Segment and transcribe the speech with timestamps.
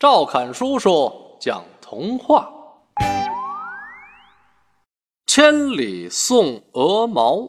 [0.00, 2.50] 赵侃叔叔讲童话：
[5.26, 7.46] 千里送鹅毛。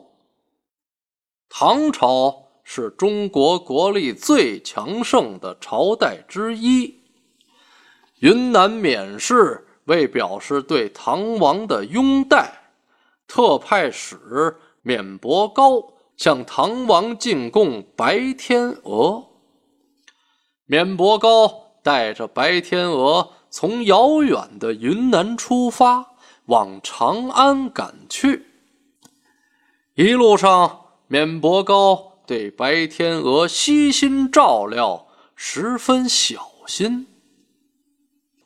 [1.48, 6.94] 唐朝是中国国力最强盛的朝代之一。
[8.20, 12.52] 云南勉氏为表示对唐王的拥戴，
[13.28, 19.26] 特派使免伯高向唐王进贡白天鹅。
[20.66, 21.61] 免伯高。
[21.84, 26.14] 带着白天鹅从遥远的云南出发，
[26.46, 28.46] 往长安赶去。
[29.96, 37.08] 一路上，免伯高对白天鹅悉心照料，十分小心。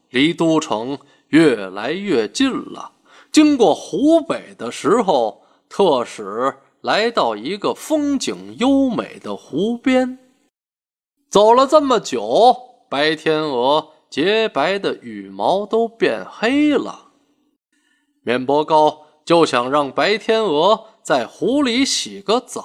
[0.09, 0.97] 离都城
[1.27, 2.93] 越来越近了，
[3.31, 10.17] 经过湖北的时候，特使来到一个风景优美的湖边。
[11.29, 12.74] 走了这么久。
[12.89, 17.11] 白天鹅洁白的羽毛都变黑了，
[18.21, 22.63] 免伯高就想让白天鹅在湖里洗个澡。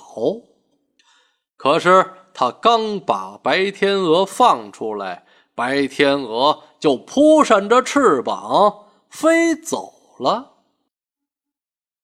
[1.56, 10.52] 可是他刚把白天鹅放出来，白天鹅就扑扇着翅膀飞走了。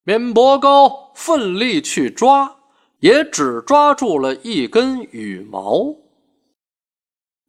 [0.03, 2.57] 免伯高奋力去抓，
[3.01, 5.95] 也只抓住了一根羽毛。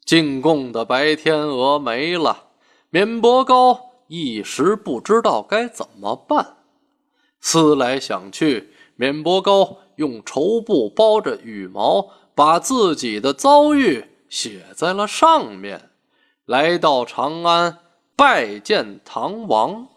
[0.08, 2.46] 进贡的白天鹅没了，
[2.90, 3.78] 免伯高
[4.08, 6.56] 一时不知道该怎么办。
[7.42, 15.90] 思来想去，免伯高用绸布包着羽毛，把自己的遭遇写在了上面，
[16.46, 17.80] 来到长安
[18.16, 19.90] 拜见唐王。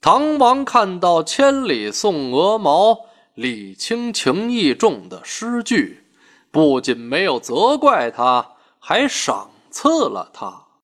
[0.00, 2.98] 唐王看到“千里送鹅毛，
[3.34, 6.04] 礼轻情意重”的诗句，
[6.50, 8.52] 不仅没有责怪他。
[8.84, 10.52] 还赏赐了他。